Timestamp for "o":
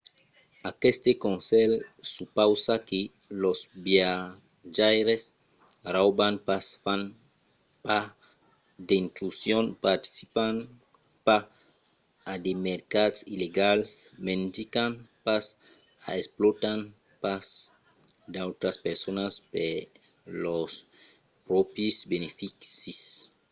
16.07-16.09